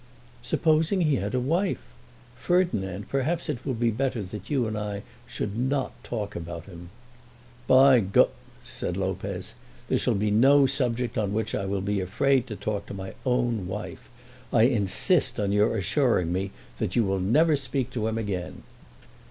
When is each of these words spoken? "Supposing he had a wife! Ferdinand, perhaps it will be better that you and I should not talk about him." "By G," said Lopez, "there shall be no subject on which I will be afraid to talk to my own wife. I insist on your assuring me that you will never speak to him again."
"Supposing 0.41 1.01
he 1.01 1.17
had 1.17 1.35
a 1.35 1.39
wife! 1.39 1.83
Ferdinand, 2.33 3.07
perhaps 3.07 3.49
it 3.49 3.63
will 3.63 3.75
be 3.75 3.91
better 3.91 4.23
that 4.23 4.49
you 4.49 4.65
and 4.65 4.75
I 4.75 5.03
should 5.27 5.55
not 5.55 5.91
talk 6.03 6.35
about 6.35 6.65
him." 6.65 6.89
"By 7.67 7.99
G," 7.99 8.23
said 8.63 8.97
Lopez, 8.97 9.53
"there 9.89 9.99
shall 9.99 10.15
be 10.15 10.31
no 10.31 10.65
subject 10.65 11.19
on 11.19 11.33
which 11.33 11.53
I 11.53 11.67
will 11.67 11.81
be 11.81 11.99
afraid 12.01 12.47
to 12.47 12.55
talk 12.55 12.87
to 12.87 12.95
my 12.95 13.13
own 13.27 13.67
wife. 13.67 14.09
I 14.51 14.63
insist 14.63 15.39
on 15.39 15.51
your 15.51 15.77
assuring 15.77 16.33
me 16.33 16.49
that 16.79 16.95
you 16.95 17.03
will 17.03 17.19
never 17.19 17.55
speak 17.55 17.91
to 17.91 18.07
him 18.07 18.17
again." 18.17 18.63